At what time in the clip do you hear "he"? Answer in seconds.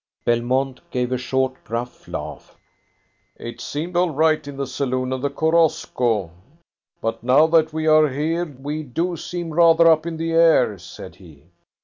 11.17-11.43